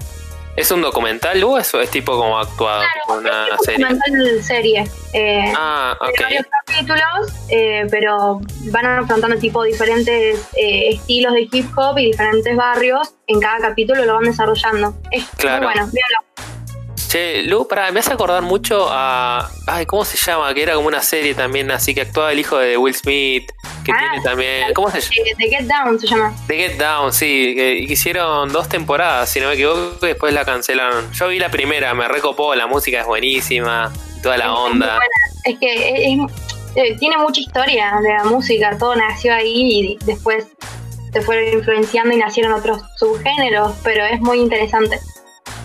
¿Es 0.56 0.70
un 0.70 0.82
documental 0.82 1.42
o 1.42 1.58
eso 1.58 1.80
es 1.80 1.90
tipo 1.90 2.16
como 2.16 2.38
actuado? 2.38 2.82
Claro, 3.06 3.20
una 3.20 3.46
es 3.48 3.60
serie. 3.64 3.86
documental 3.86 4.42
serie. 4.42 4.84
Eh, 5.12 5.52
ah, 5.56 5.96
ok. 6.00 6.20
varios 6.20 6.46
capítulos, 6.64 7.32
eh, 7.48 7.86
pero 7.90 8.40
van 8.70 8.86
afrontando 8.86 9.36
tipo 9.38 9.64
diferentes 9.64 10.48
eh, 10.56 10.90
estilos 10.90 11.32
de 11.32 11.48
hip 11.50 11.66
hop 11.76 11.98
y 11.98 12.06
diferentes 12.06 12.56
barrios. 12.56 13.14
En 13.26 13.40
cada 13.40 13.58
capítulo 13.58 14.04
lo 14.04 14.14
van 14.14 14.24
desarrollando. 14.24 14.94
Es 15.10 15.24
claro. 15.38 15.66
muy 15.66 15.74
bueno, 15.74 15.90
Che, 17.14 17.44
Lu, 17.44 17.68
para, 17.68 17.92
me 17.92 18.00
hace 18.00 18.12
acordar 18.12 18.42
mucho 18.42 18.88
a. 18.90 19.48
Ay, 19.68 19.86
¿cómo 19.86 20.04
se 20.04 20.16
llama? 20.16 20.52
Que 20.52 20.64
era 20.64 20.74
como 20.74 20.88
una 20.88 21.00
serie 21.00 21.32
también, 21.32 21.70
así 21.70 21.94
que 21.94 22.00
actuaba 22.00 22.32
el 22.32 22.40
hijo 22.40 22.58
de 22.58 22.76
Will 22.76 22.92
Smith, 22.92 23.52
que 23.84 23.92
ah, 23.92 23.98
tiene 24.00 24.24
también. 24.24 24.74
¿Cómo 24.74 24.90
se 24.90 25.00
llama? 25.00 25.12
The 25.38 25.48
Get 25.48 25.66
Down 25.68 26.00
se 26.00 26.06
llama. 26.08 26.34
The 26.48 26.56
Get 26.56 26.76
Down, 26.76 27.12
sí, 27.12 27.54
que 27.54 27.86
hicieron 27.88 28.52
dos 28.52 28.68
temporadas, 28.68 29.30
si 29.30 29.38
no 29.38 29.46
me 29.46 29.54
equivoco, 29.54 29.94
y 30.02 30.08
después 30.08 30.34
la 30.34 30.44
cancelaron. 30.44 31.12
Yo 31.12 31.28
vi 31.28 31.38
la 31.38 31.52
primera, 31.52 31.94
me 31.94 32.08
recopó, 32.08 32.52
la 32.56 32.66
música 32.66 33.02
es 33.02 33.06
buenísima, 33.06 33.92
toda 34.20 34.36
la 34.36 34.52
onda. 34.52 34.98
Es, 35.44 35.56
que 35.60 36.14
eh, 36.74 36.96
tiene 36.98 37.16
mucha 37.18 37.40
historia 37.40 37.92
de 38.02 38.08
la 38.08 38.24
música, 38.24 38.76
todo 38.76 38.96
nació 38.96 39.34
ahí 39.34 39.98
y 40.00 40.04
después 40.04 40.48
se 41.12 41.22
fueron 41.22 41.46
influenciando 41.52 42.12
y 42.12 42.18
nacieron 42.18 42.54
otros 42.54 42.82
subgéneros, 42.96 43.76
pero 43.84 44.04
es 44.04 44.20
muy 44.20 44.40
interesante. 44.40 44.98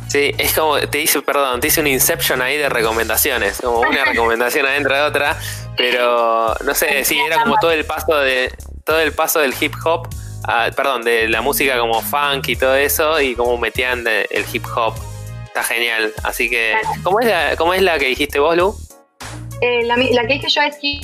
Sí, 0.10 0.34
es 0.40 0.54
como, 0.54 0.80
te 0.80 1.00
hice, 1.00 1.22
perdón, 1.22 1.62
te 1.62 1.68
hice 1.68 1.82
un 1.82 1.88
Inception 1.88 2.42
ahí 2.42 2.58
de 2.58 2.68
recomendaciones, 2.68 3.62
como 3.62 3.82
una 3.82 4.06
recomendación 4.06 4.66
adentro 4.66 4.96
de 4.96 5.02
otra, 5.02 5.40
pero 5.78 6.56
no 6.66 6.74
sé, 6.74 7.06
sí, 7.06 7.20
era 7.20 7.44
como 7.44 7.56
todo 7.62 7.72
el 7.72 7.86
paso 7.86 8.18
de, 8.18 8.52
todo 8.84 9.00
el 9.00 9.14
paso 9.14 9.40
del 9.40 9.54
hip 9.60 9.76
hop, 9.86 10.10
perdón, 10.76 11.04
de 11.04 11.30
la 11.30 11.42
música 11.42 11.78
como 11.78 12.02
funk 12.02 12.48
y 12.48 12.56
todo 12.56 12.76
eso, 12.76 13.22
y 13.22 13.36
como 13.36 13.56
metían 13.60 14.04
el 14.08 14.46
hip 14.52 14.66
hop. 14.76 14.96
Está 15.46 15.64
genial. 15.64 16.14
Así 16.24 16.50
que, 16.50 16.76
¿cómo 17.04 17.20
es 17.20 17.28
la, 17.28 17.56
cómo 17.56 17.74
es 17.74 17.82
la 17.82 17.98
que 18.00 18.06
dijiste 18.06 18.40
vos, 18.40 18.56
Lu? 18.56 18.76
Eh, 19.62 19.84
la, 19.84 19.98
la, 19.98 20.22
que 20.26 20.34
dije 20.34 20.48
yo 20.48 20.62
es 20.62 20.78
Hip 20.82 21.04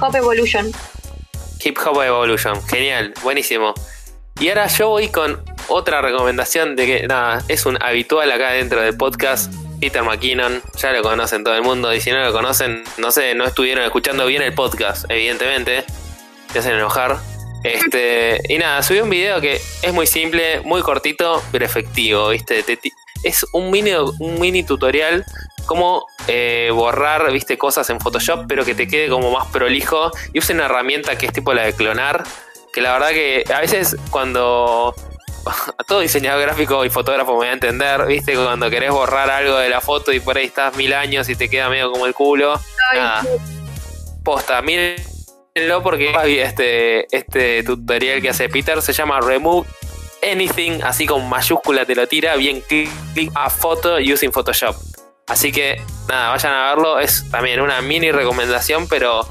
Hop 0.00 0.14
Evolution. 0.14 0.70
Hip 1.64 1.78
Hop 1.84 2.00
Evolution, 2.00 2.62
genial, 2.66 3.14
buenísimo. 3.22 3.74
Y 4.38 4.48
ahora 4.50 4.68
yo 4.68 4.88
voy 4.88 5.08
con 5.08 5.42
otra 5.68 6.02
recomendación 6.02 6.76
de 6.76 6.86
que 6.86 7.06
nada, 7.06 7.42
es 7.48 7.66
un 7.66 7.82
habitual 7.82 8.30
acá 8.30 8.52
dentro 8.52 8.80
del 8.80 8.96
podcast. 8.96 9.52
Peter 9.80 10.02
McKinnon, 10.02 10.60
ya 10.76 10.92
lo 10.92 11.02
conocen 11.02 11.44
todo 11.44 11.54
el 11.54 11.62
mundo, 11.62 11.94
y 11.94 12.00
si 12.00 12.10
no 12.10 12.18
lo 12.20 12.32
conocen, 12.32 12.82
no 12.96 13.12
sé, 13.12 13.36
no 13.36 13.44
estuvieron 13.44 13.84
escuchando 13.84 14.26
bien 14.26 14.42
el 14.42 14.52
podcast, 14.52 15.04
evidentemente, 15.08 15.84
te 16.52 16.58
hacen 16.58 16.74
enojar. 16.74 17.16
Este, 17.62 18.40
y 18.48 18.58
nada, 18.58 18.82
subí 18.82 18.98
un 18.98 19.10
video 19.10 19.40
que 19.40 19.60
es 19.82 19.92
muy 19.92 20.08
simple, 20.08 20.62
muy 20.62 20.82
cortito, 20.82 21.44
pero 21.52 21.64
efectivo, 21.64 22.30
¿viste? 22.30 22.64
es 23.22 23.46
un 23.52 23.70
mini, 23.70 23.92
un 23.92 24.40
mini 24.40 24.64
tutorial 24.64 25.24
cómo 25.68 26.06
eh, 26.26 26.70
borrar, 26.72 27.30
viste, 27.30 27.58
cosas 27.58 27.88
en 27.90 28.00
Photoshop, 28.00 28.46
pero 28.48 28.64
que 28.64 28.74
te 28.74 28.88
quede 28.88 29.08
como 29.08 29.30
más 29.30 29.46
prolijo. 29.48 30.10
Y 30.32 30.40
usa 30.40 30.54
una 30.54 30.64
herramienta 30.64 31.16
que 31.16 31.26
es 31.26 31.32
tipo 31.32 31.52
la 31.52 31.62
de 31.62 31.74
clonar, 31.74 32.24
que 32.72 32.80
la 32.80 32.92
verdad 32.94 33.10
que 33.10 33.44
a 33.54 33.60
veces 33.60 33.96
cuando 34.10 34.94
todo 35.86 36.00
diseñador 36.00 36.42
gráfico 36.42 36.84
y 36.84 36.90
fotógrafo 36.90 37.32
me 37.32 37.38
voy 37.38 37.48
a 37.48 37.52
entender, 37.52 38.06
viste, 38.06 38.34
cuando 38.34 38.70
querés 38.70 38.90
borrar 38.90 39.30
algo 39.30 39.56
de 39.56 39.68
la 39.68 39.80
foto 39.80 40.12
y 40.12 40.20
por 40.20 40.36
ahí 40.36 40.46
estás 40.46 40.76
mil 40.76 40.92
años 40.92 41.28
y 41.28 41.36
te 41.36 41.48
queda 41.48 41.68
medio 41.68 41.90
como 41.90 42.06
el 42.06 42.14
culo. 42.14 42.60
nada. 42.94 43.24
Posta, 44.24 44.60
mírenlo 44.62 45.82
porque 45.82 46.12
este, 46.42 47.16
este 47.16 47.62
tutorial 47.62 48.20
que 48.20 48.30
hace 48.30 48.48
Peter 48.48 48.82
se 48.82 48.92
llama 48.92 49.20
Remove 49.20 49.66
Anything, 50.22 50.82
así 50.82 51.06
con 51.06 51.28
mayúscula 51.28 51.84
te 51.84 51.94
lo 51.94 52.06
tira, 52.06 52.36
bien 52.36 52.60
clic, 52.62 52.90
a 53.34 53.48
foto 53.50 53.96
using 53.96 54.32
Photoshop. 54.32 54.76
Así 55.28 55.52
que 55.52 55.80
nada, 56.08 56.30
vayan 56.30 56.52
a 56.52 56.74
verlo, 56.74 56.98
es 56.98 57.28
también 57.30 57.60
una 57.60 57.80
mini 57.82 58.10
recomendación, 58.10 58.88
pero 58.88 59.28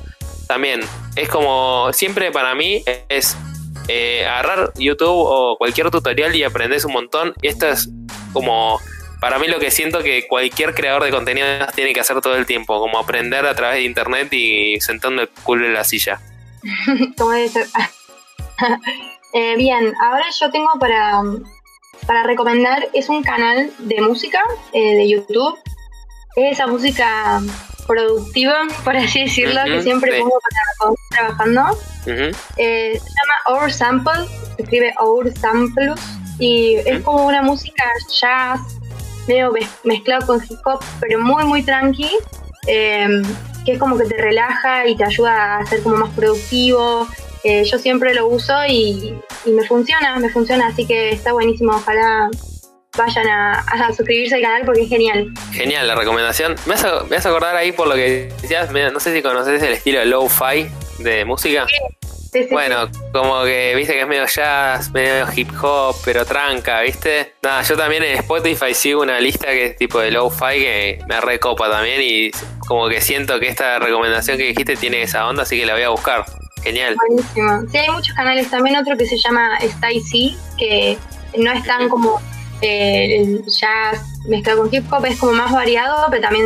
también 0.48 0.82
es 1.16 1.28
como 1.28 1.92
siempre 1.92 2.32
para 2.32 2.56
mí 2.56 2.84
es 3.10 3.36
eh, 3.88 4.25
agarrar 4.25 4.72
YouTube 4.75 5.08
o 5.10 5.58
cualquier 5.58 5.89
tutorial 5.91 6.36
y 6.36 6.44
aprendes 6.44 6.86
un 6.86 6.94
montón. 6.94 7.34
Esto 7.41 7.67
es 7.67 7.89
como 8.34 8.79
para 9.20 9.39
mí 9.39 9.48
lo 9.48 9.60
que 9.60 9.72
siento 9.72 10.00
que 10.00 10.27
cualquier 10.27 10.75
creador 10.75 11.03
de 11.03 11.12
contenidos 11.12 11.74
tiene 11.74 11.94
que 11.94 12.00
hacer 12.00 12.22
todo 12.22 12.36
el 12.36 12.46
tiempo, 12.46 12.79
como 12.79 13.00
aprender 13.00 13.46
a 13.46 13.56
través 13.56 13.77
de 13.77 13.84
internet 13.84 14.32
y 14.32 14.79
sentando 14.79 15.24
el 15.24 15.29
culo 15.29 15.65
en 15.65 15.74
la 15.74 15.84
silla. 15.84 16.20
como 17.17 17.32
debe 17.32 17.50
ser. 17.50 17.67
Eh, 19.34 19.56
bien, 19.58 19.94
ahora 20.01 20.24
yo 20.39 20.50
tengo 20.50 20.70
para, 20.79 21.22
para 22.08 22.24
recomendar, 22.24 22.88
es 22.94 23.10
un 23.10 23.22
canal 23.22 23.72
de 23.77 24.01
música 24.01 24.41
eh, 24.72 24.96
de 24.96 25.10
YouTube. 25.10 25.53
Es 26.38 26.53
esa 26.53 26.65
música 26.65 27.41
productiva, 27.88 28.67
por 28.84 28.96
así 28.96 29.22
decirlo, 29.22 29.62
que 29.65 29.82
siempre 29.82 30.20
pongo 30.20 30.39
para 30.39 30.96
trabajando. 31.10 31.79
Eh, 32.58 33.00
se 33.00 33.10
llama 33.10 33.60
Our 33.62 33.72
Sample, 33.72 34.27
se 34.56 34.63
escribe 34.63 34.94
Our 35.00 35.34
Samples, 35.34 36.00
y 36.39 36.75
es 36.86 37.01
como 37.01 37.25
una 37.25 37.41
música 37.41 37.84
jazz, 38.22 38.62
medio 39.27 39.53
mezclado 39.84 40.27
con 40.27 40.44
hip 40.44 40.60
hop, 40.65 40.84
pero 41.00 41.20
muy, 41.20 41.44
muy 41.46 41.63
tranqui, 41.63 42.10
em, 42.67 43.24
que 43.65 43.74
es 43.74 43.79
como 43.79 43.98
que 43.98 44.06
te 44.06 44.17
relaja 44.17 44.88
y 44.88 44.96
te 44.96 45.03
ayuda 45.03 45.58
a 45.58 45.65
ser 45.65 45.82
como 45.82 45.98
más 45.98 46.13
productivo. 46.13 47.08
Eh, 47.44 47.63
yo 47.63 47.77
siempre 47.77 48.13
lo 48.13 48.27
uso 48.27 48.53
y, 48.67 49.20
y 49.46 49.51
me 49.51 49.65
funciona, 49.65 50.17
me 50.20 50.29
funciona, 50.29 50.67
así 50.67 50.86
que 50.86 51.12
está 51.12 51.34
buenísimo, 51.34 51.74
ojalá 51.75 52.29
vayan 52.98 53.27
a, 53.27 53.94
suscribirse 53.96 54.36
al 54.36 54.42
canal 54.42 54.63
porque 54.66 54.82
es 54.84 54.89
genial. 54.89 55.32
Genial 55.51 55.88
la 55.88 55.96
recomendación. 55.96 56.56
Me 56.66 56.75
vas, 56.75 56.86
a, 56.86 57.30
acordar 57.30 57.56
ahí 57.56 57.72
por 57.72 57.88
lo 57.88 57.96
que 57.96 58.30
decías, 58.42 58.72
no 58.72 59.00
sé 59.00 59.13
si 59.13 59.22
conoces 59.22 59.62
el 59.62 59.74
estilo 59.74 60.00
de 60.00 60.06
lo-fi 60.06 60.68
de 61.00 61.24
música. 61.25 61.66
Sí, 62.32 62.44
sí, 62.44 62.48
bueno, 62.51 62.89
como 63.13 63.44
que 63.44 63.74
viste 63.75 63.94
que 63.94 64.01
es 64.01 64.08
medio 64.08 64.25
jazz, 64.25 64.92
medio 64.92 65.25
hip 65.34 65.50
hop, 65.62 65.96
pero 66.04 66.25
tranca, 66.25 66.82
¿viste? 66.82 67.36
Nada, 67.42 67.62
yo 67.62 67.77
también 67.77 68.04
en 68.04 68.18
Spotify 68.18 68.74
sigo 68.74 69.01
una 69.01 69.20
lista 69.20 69.48
que 69.48 69.68
es 69.68 69.77
tipo 69.77 70.00
de 70.00 70.12
lo-fi 70.12 70.60
que 70.60 71.00
me 71.08 71.22
recopa 71.22 71.70
también 71.70 72.01
y 72.01 72.32
como 72.68 72.89
que 72.89 73.00
siento 73.00 73.39
que 73.39 73.48
esta 73.48 73.80
recomendación 73.80 74.38
que 74.38 74.44
dijiste 74.44 74.75
tiene 74.75 75.04
esa 75.04 75.27
onda, 75.27 75.44
así 75.44 75.58
que 75.58 75.66
la 75.66 75.74
voy 75.74 75.84
a 75.84 75.89
buscar. 75.89 76.25
Genial. 76.63 76.96
Buenísimo. 77.08 77.62
Sí, 77.72 77.77
hay 77.77 77.89
muchos 77.89 78.13
canales, 78.13 78.50
también 78.50 78.75
otro 78.75 78.98
que 78.98 79.06
se 79.06 79.18
llama 79.18 79.58
Stay 79.60 80.04
que 80.58 80.98
no 81.38 81.51
es 81.51 81.63
tan 81.63 81.88
como 81.88 82.20
eh, 82.62 83.22
el 83.22 83.46
jazz 83.46 84.02
mezclado 84.28 84.62
con 84.62 84.74
hip 84.74 84.92
hop 84.92 85.06
es 85.06 85.20
como 85.20 85.34
más 85.34 85.52
variado, 85.52 86.08
pero 86.10 86.22
también 86.22 86.46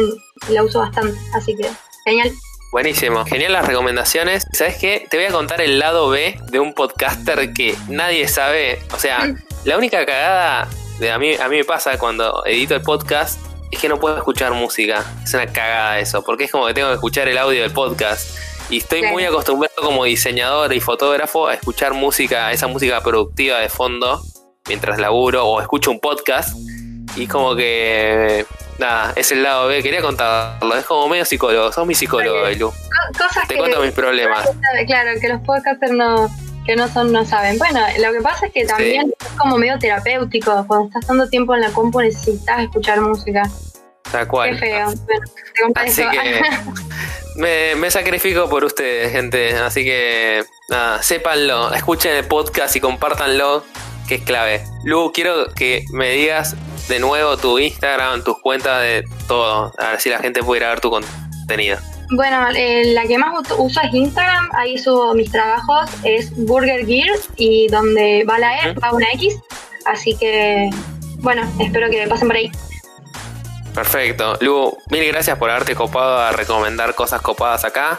la 0.50 0.64
uso 0.64 0.80
bastante, 0.80 1.18
así 1.34 1.56
que 1.56 1.70
genial. 2.06 2.32
Buenísimo, 2.72 3.26
genial 3.26 3.54
las 3.54 3.68
recomendaciones. 3.68 4.46
¿Sabes 4.54 4.78
qué? 4.78 5.06
Te 5.10 5.18
voy 5.18 5.26
a 5.26 5.32
contar 5.32 5.62
el 5.62 5.78
lado 5.78 6.10
B 6.10 6.40
de 6.52 6.60
un 6.60 6.74
podcaster 6.74 7.52
que 7.54 7.76
nadie 7.90 8.28
sabe. 8.28 8.80
O 8.94 9.00
sea, 9.00 9.26
mm. 9.26 9.38
la 9.66 9.78
única 9.78 10.06
cagada 10.06 10.70
de 11.00 11.12
a 11.12 11.20
mí, 11.20 11.36
a 11.36 11.50
mí 11.50 11.58
me 11.58 11.66
pasa 11.66 11.98
cuando 11.98 12.46
edito 12.46 12.76
el 12.76 12.82
podcast 12.82 13.40
es 13.72 13.80
que 13.80 13.90
no 13.90 14.00
puedo 14.00 14.18
escuchar 14.18 14.54
música. 14.54 15.06
Es 15.24 15.34
una 15.34 15.48
cagada 15.48 16.00
eso, 16.00 16.24
porque 16.24 16.46
es 16.46 16.52
como 16.52 16.66
que 16.68 16.74
tengo 16.74 16.88
que 16.90 16.96
escuchar 16.96 17.28
el 17.28 17.38
audio 17.38 17.62
del 17.62 17.72
podcast. 17.72 18.38
Y 18.70 18.78
estoy 18.78 19.04
muy 19.04 19.26
acostumbrado 19.26 19.76
como 19.82 20.06
diseñador 20.06 20.72
y 20.74 20.80
fotógrafo 20.80 21.48
a 21.48 21.56
escuchar 21.56 21.94
música, 21.94 22.54
esa 22.54 22.68
música 22.68 23.02
productiva 23.02 23.60
de 23.60 23.68
fondo 23.68 24.22
mientras 24.68 25.00
laburo 25.00 25.46
o 25.46 25.62
escucho 25.62 25.92
un 25.92 26.00
podcast 26.00 26.56
y 27.16 27.28
como 27.28 27.56
que 27.56 28.46
nada, 28.80 29.14
es 29.16 29.32
el 29.32 29.44
lado 29.44 29.68
B, 29.68 29.84
quería 29.84 30.02
contarlo, 30.02 30.76
es 30.76 30.86
como 30.86 31.08
medio 31.08 31.26
psicólogo, 31.26 31.72
sos 31.72 31.86
mi 31.86 31.96
psicólogo, 31.96 32.50
Lu. 32.58 32.72
Cosas 33.18 33.48
Te 33.48 33.58
cuento 33.58 33.82
mis 33.82 33.92
problemas. 33.92 34.50
Claro, 34.88 35.20
que 35.20 35.30
los 35.30 35.42
podcasters 35.42 35.92
no, 35.92 36.30
que 36.66 36.76
no 36.76 36.88
son, 36.88 37.12
no 37.12 37.26
saben. 37.26 37.58
Bueno, 37.58 37.82
lo 38.00 38.12
que 38.12 38.22
pasa 38.22 38.48
es 38.48 38.54
que 38.54 38.66
también 38.66 39.14
es 39.20 39.28
como 39.34 39.58
medio 39.58 39.78
terapéutico, 39.78 40.66
cuando 40.68 40.88
estás 40.88 41.06
tanto 41.06 41.28
tiempo 41.30 41.54
en 41.56 41.62
la 41.62 41.72
compu 41.72 42.02
necesitas 42.02 42.62
escuchar 42.62 43.02
música. 43.02 43.44
Tal 44.12 44.28
cual. 44.28 44.52
Qué 44.52 44.58
feo. 44.58 44.94
Así 45.76 46.04
que 46.10 46.42
me, 47.36 47.76
me, 47.76 47.92
sacrifico 47.92 48.50
por 48.50 48.64
ustedes, 48.64 49.12
gente. 49.12 49.54
Así 49.58 49.84
que 49.84 50.44
nada, 50.70 51.02
sépanlo, 51.04 51.74
escuchen 51.74 52.16
el 52.16 52.26
podcast 52.26 52.76
y 52.76 52.80
compártanlo 52.80 53.64
que 54.12 54.16
es 54.16 54.24
clave. 54.24 54.62
Lu, 54.84 55.14
quiero 55.14 55.54
que 55.54 55.86
me 55.94 56.10
digas 56.10 56.58
de 56.90 57.00
nuevo 57.00 57.38
tu 57.38 57.58
Instagram, 57.58 58.22
tus 58.26 58.38
cuentas 58.42 58.82
de 58.82 59.06
todo, 59.26 59.72
a 59.78 59.92
ver 59.92 60.02
si 60.02 60.10
la 60.10 60.20
gente 60.20 60.44
pudiera 60.44 60.68
ver 60.68 60.82
tu 60.82 60.90
contenido. 60.90 61.78
Bueno, 62.18 62.46
eh, 62.54 62.92
la 62.94 63.04
que 63.04 63.18
más 63.18 63.34
uso 63.58 63.80
es 63.82 63.94
Instagram, 63.94 64.50
ahí 64.54 64.78
subo 64.78 65.14
mis 65.14 65.32
trabajos, 65.32 65.90
es 66.04 66.30
Burger 66.46 66.86
Gear 66.86 67.08
y 67.38 67.70
donde 67.70 68.26
va 68.30 68.38
la 68.38 68.66
E, 68.66 68.74
va 68.74 68.92
una 68.92 69.06
X, 69.14 69.40
así 69.86 70.18
que 70.18 70.70
bueno, 71.20 71.50
espero 71.62 71.90
que 71.90 72.06
pasen 72.08 72.28
por 72.28 72.36
ahí. 72.36 72.52
Perfecto. 73.74 74.38
Lu, 74.42 74.78
mil 74.90 75.08
gracias 75.08 75.38
por 75.38 75.50
haberte 75.50 75.74
copado 75.74 76.20
a 76.20 76.34
recomendar 76.34 76.96
cosas 76.96 77.22
copadas 77.22 77.64
acá. 77.64 77.98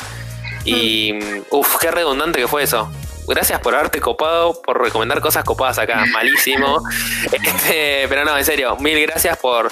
Y, 0.67 1.15
mm. 1.15 1.45
uff, 1.49 1.79
qué 1.81 1.91
redundante 1.91 2.39
que 2.39 2.49
fue 2.49 2.65
eso 2.65 2.93
gracias 3.27 3.61
por 3.61 3.75
haberte 3.75 4.01
copado, 4.01 4.61
por 4.63 4.81
recomendar 4.81 5.21
cosas 5.21 5.45
copadas 5.45 5.79
acá, 5.79 6.05
malísimo. 6.13 6.83
Este, 7.31 8.07
pero 8.09 8.25
no, 8.25 8.37
en 8.37 8.45
serio, 8.45 8.77
mil 8.77 9.01
gracias 9.03 9.37
por, 9.39 9.71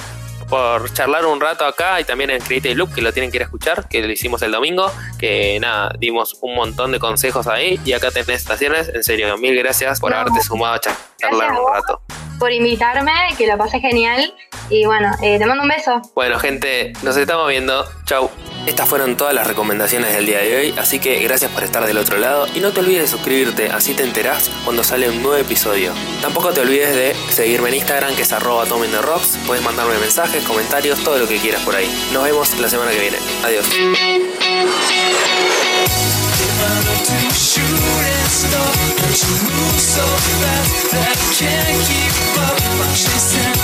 por 0.49 0.93
charlar 0.93 1.27
un 1.27 1.41
rato 1.41 1.65
acá 1.65 2.01
y 2.01 2.05
también 2.05 2.31
en 2.31 2.41
Creative 2.41 2.75
Loop, 2.75 2.95
que 2.95 3.03
lo 3.03 3.13
tienen 3.13 3.31
que 3.31 3.39
ir 3.39 3.43
a 3.43 3.47
escuchar, 3.47 3.89
que 3.89 4.03
lo 4.03 4.13
hicimos 4.13 4.43
el 4.43 4.53
domingo, 4.53 4.91
que 5.19 5.59
nada, 5.61 5.93
dimos 5.99 6.39
un 6.41 6.55
montón 6.55 6.93
de 6.93 6.99
consejos 6.99 7.47
ahí 7.47 7.81
y 7.85 7.93
acá 7.93 8.11
tenés 8.11 8.29
estaciones. 8.29 8.89
En 8.89 9.03
serio, 9.05 9.37
mil 9.39 9.57
gracias 9.57 10.01
por 10.01 10.15
haberte 10.15 10.41
sumado 10.43 10.75
a 10.75 10.81
charlar 10.81 11.53
un 11.53 11.73
rato 11.73 12.03
por 12.41 12.51
invitarme, 12.53 13.13
que 13.39 13.47
lo 13.47 13.57
pasé 13.57 13.79
genial. 13.79 14.35
Y 14.71 14.87
bueno, 14.87 15.13
eh, 15.23 15.39
te 15.39 15.47
mando 15.47 15.63
un 15.63 15.69
beso. 15.69 16.03
Bueno, 16.15 16.41
gente, 16.41 16.93
nos 17.03 17.17
estamos 17.17 17.47
viendo. 17.49 17.85
Chau. 18.07 18.29
Estas 18.67 18.89
fueron 18.89 19.17
todas 19.17 19.33
las 19.33 19.47
recomendaciones 19.47 20.13
del 20.13 20.27
día 20.27 20.41
de 20.41 20.57
hoy, 20.57 20.75
así 20.77 20.99
que 20.99 21.19
gracias 21.21 21.51
por 21.51 21.65
estar 21.65 21.87
del 21.87 21.97
otro 21.97 22.19
lado 22.19 22.47
y 22.55 22.61
no 22.61 22.73
te 22.73 22.81
olvides 22.81 23.03
de 23.03 23.09
suscribirte, 23.09 23.71
así 23.71 23.95
te 23.95 24.03
enterás 24.03 24.51
cuando 24.67 24.85
sale 24.85 25.09
un 25.09 25.23
nuevo 25.23 25.39
episodio. 25.39 25.93
Tampoco 26.21 26.51
te 26.51 26.61
olvides 26.61 26.95
de 26.95 27.15
seguirme 27.33 27.71
en 27.71 27.77
Instagram 27.77 28.15
que 28.15 28.23
es 28.23 28.33
arroba 28.33 28.67
rocks, 28.67 29.39
puedes 29.47 29.65
mandarme 29.65 29.97
mensajes, 29.99 30.45
comentarios, 30.45 31.03
todo 31.03 31.19
lo 31.19 31.27
que 31.27 31.39
quieras 31.39 31.63
por 31.63 31.75
ahí. 31.75 31.91
Nos 32.13 32.23
vemos 32.23 32.59
la 32.59 32.69
semana 32.69 32.91
que 32.91 33.01
viene. 33.01 33.17
Adiós. 33.45 33.67
stop, 38.31 38.75
but 39.03 39.17
you 39.27 39.35
move 39.51 39.81
so 39.81 40.07
fast 40.39 40.91
that 40.93 41.05
I 41.11 41.17
can't 41.35 41.79
keep 41.87 42.15
up. 42.47 42.59
I'm 42.81 42.95
chasing. 42.95 43.60